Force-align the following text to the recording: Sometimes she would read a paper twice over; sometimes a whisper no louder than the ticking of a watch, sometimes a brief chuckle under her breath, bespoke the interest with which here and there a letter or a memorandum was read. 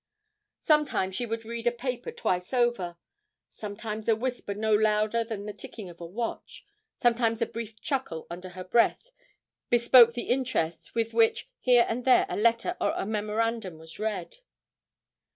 Sometimes 0.61 1.15
she 1.15 1.27
would 1.27 1.45
read 1.45 1.67
a 1.67 1.71
paper 1.71 2.11
twice 2.11 2.53
over; 2.53 2.97
sometimes 3.47 4.09
a 4.09 4.15
whisper 4.15 4.55
no 4.55 4.73
louder 4.73 5.23
than 5.23 5.45
the 5.45 5.53
ticking 5.53 5.89
of 5.89 6.01
a 6.01 6.07
watch, 6.07 6.65
sometimes 6.97 7.39
a 7.39 7.45
brief 7.45 7.79
chuckle 7.79 8.25
under 8.27 8.49
her 8.57 8.63
breath, 8.63 9.11
bespoke 9.69 10.13
the 10.13 10.29
interest 10.29 10.95
with 10.95 11.13
which 11.13 11.51
here 11.59 11.85
and 11.87 12.03
there 12.03 12.25
a 12.29 12.35
letter 12.35 12.75
or 12.81 12.93
a 12.97 13.05
memorandum 13.05 13.77
was 13.77 13.99
read. 13.99 14.37